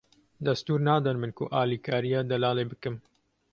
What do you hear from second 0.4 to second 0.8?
Destûr